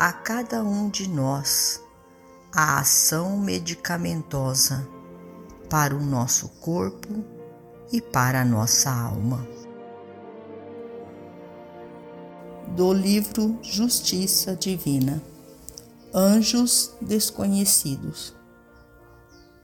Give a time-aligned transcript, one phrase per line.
[0.00, 1.78] a cada um de nós
[2.50, 4.88] a ação medicamentosa
[5.68, 7.22] para o nosso corpo
[7.92, 9.46] e para a nossa alma.
[12.68, 15.22] Do livro Justiça Divina
[16.14, 18.34] Anjos Desconhecidos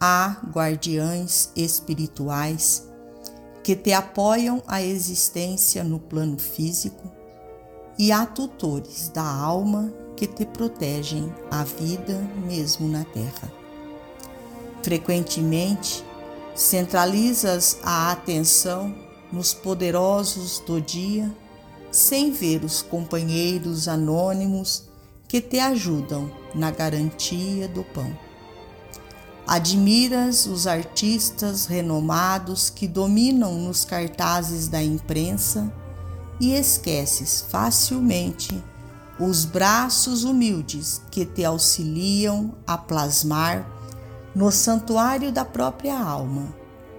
[0.00, 2.88] Há guardiães espirituais
[3.62, 7.08] que te apoiam a existência no plano físico
[7.96, 13.52] e há tutores da alma que te protegem a vida mesmo na terra.
[14.82, 16.04] Frequentemente,
[16.54, 18.94] centralizas a atenção
[19.32, 21.34] nos poderosos do dia,
[21.90, 24.84] sem ver os companheiros anônimos
[25.26, 28.16] que te ajudam na garantia do pão.
[29.46, 35.72] Admiras os artistas renomados que dominam nos cartazes da imprensa
[36.40, 38.62] e esqueces facilmente
[39.18, 43.68] os braços humildes que te auxiliam a plasmar
[44.34, 46.54] no santuário da própria alma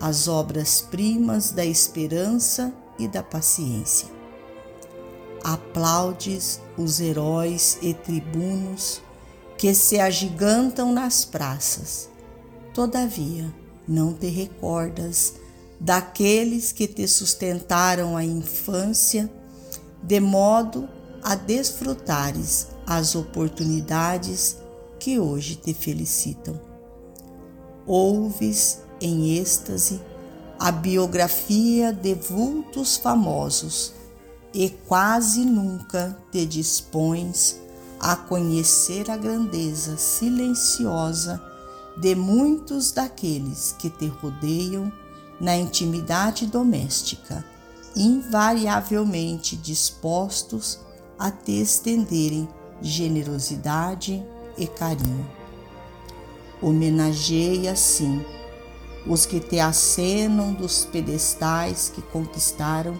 [0.00, 4.08] as obras-primas da esperança e da paciência.
[5.44, 9.02] Aplaudes os heróis e tribunos
[9.58, 12.08] que se agigantam nas praças.
[12.72, 13.54] Todavia,
[13.86, 15.34] não te recordas
[15.78, 19.30] daqueles que te sustentaram a infância,
[20.02, 20.88] de modo
[21.22, 24.56] a desfrutares as oportunidades
[24.98, 26.60] que hoje te felicitam.
[27.86, 30.00] Ouves em êxtase
[30.58, 33.94] a biografia de vultos famosos
[34.52, 37.56] e quase nunca te dispões
[37.98, 41.40] a conhecer a grandeza silenciosa
[41.96, 44.92] de muitos daqueles que te rodeiam
[45.40, 47.44] na intimidade doméstica,
[47.96, 50.78] invariavelmente dispostos
[51.20, 52.48] a te estenderem
[52.80, 54.24] generosidade
[54.56, 55.30] e carinho.
[56.62, 58.24] Homenageia, sim,
[59.06, 62.98] os que te acenam dos pedestais que conquistaram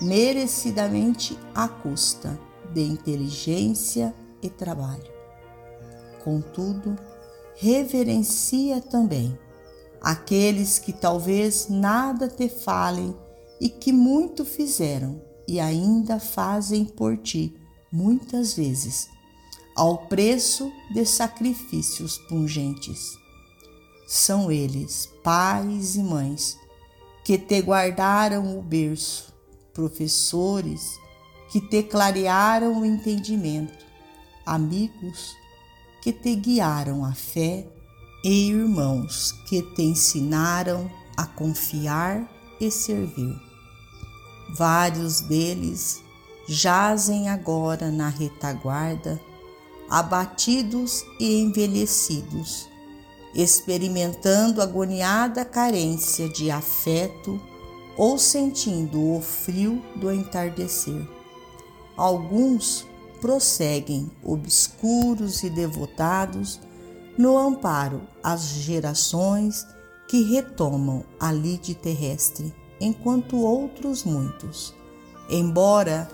[0.00, 2.40] merecidamente à custa
[2.72, 5.12] de inteligência e trabalho.
[6.24, 6.96] Contudo,
[7.56, 9.38] reverencia também
[10.00, 13.14] aqueles que talvez nada te falem
[13.60, 15.20] e que muito fizeram
[15.50, 17.52] e ainda fazem por ti,
[17.90, 19.08] muitas vezes,
[19.74, 23.18] ao preço de sacrifícios pungentes.
[24.06, 26.56] São eles, pais e mães,
[27.24, 29.34] que te guardaram o berço,
[29.74, 31.00] professores
[31.50, 33.84] que te clarearam o entendimento,
[34.46, 35.34] amigos
[36.00, 37.66] que te guiaram a fé
[38.24, 42.30] e irmãos que te ensinaram a confiar
[42.60, 43.49] e servir.
[44.56, 46.02] Vários deles
[46.46, 49.20] jazem agora na retaguarda,
[49.88, 52.68] abatidos e envelhecidos,
[53.34, 57.40] experimentando agoniada carência de afeto
[57.96, 61.08] ou sentindo o frio do entardecer.
[61.96, 62.86] Alguns
[63.20, 66.58] prosseguem obscuros e devotados
[67.16, 69.66] no amparo às gerações
[70.08, 74.74] que retomam a lide terrestre enquanto outros muitos,
[75.28, 76.08] embora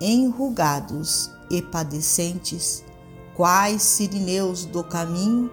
[0.00, 2.84] enrugados e padecentes,
[3.34, 5.50] quais sirineus do caminho,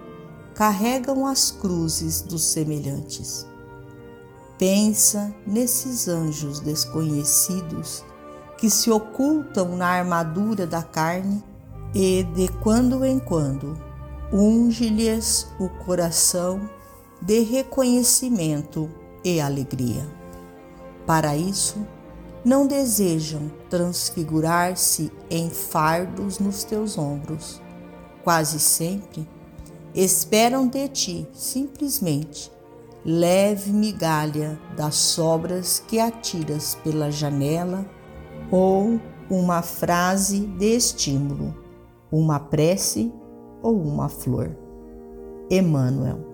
[0.54, 3.46] carregam as cruzes dos semelhantes.
[4.58, 8.04] Pensa nesses anjos desconhecidos
[8.56, 11.42] que se ocultam na armadura da carne
[11.94, 13.76] e, de quando em quando,
[14.32, 16.68] unge-lhes o coração
[17.20, 18.88] de reconhecimento
[19.24, 20.23] e alegria.
[21.06, 21.86] Para isso,
[22.44, 27.60] não desejam transfigurar-se em fardos nos teus ombros,
[28.22, 29.28] quase sempre,
[29.94, 32.52] esperam de ti simplesmente
[33.04, 37.84] leve migalha das sobras que atiras pela janela
[38.50, 38.98] ou
[39.28, 41.54] uma frase de estímulo,
[42.10, 43.12] uma prece
[43.62, 44.56] ou uma flor.
[45.50, 46.33] Emmanuel.